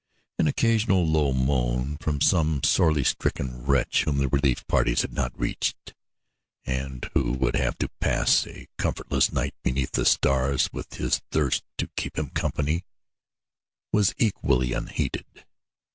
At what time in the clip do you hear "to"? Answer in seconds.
7.77-7.89, 11.77-11.87